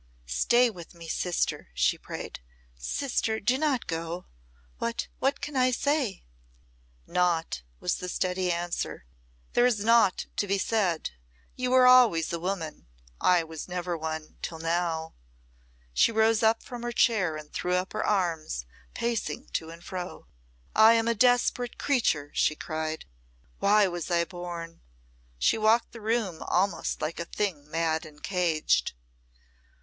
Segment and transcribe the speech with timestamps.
[0.25, 2.39] "Stay with me, sister," she prayed.
[2.75, 4.25] "Sister, do not go!
[4.79, 6.23] What what can I say?"
[7.05, 9.05] "Naught," was the steady answer.
[9.53, 11.11] "There is naught to be said.
[11.55, 12.87] You were always a woman
[13.21, 15.13] I was never one till now."
[15.93, 18.65] She rose up from her chair and threw up her arms,
[18.95, 20.25] pacing to and fro.
[20.75, 23.05] "I am a desperate creature," she cried.
[23.59, 24.81] "Why was I born?"
[25.37, 28.93] She walked the room almost like a thing mad and caged.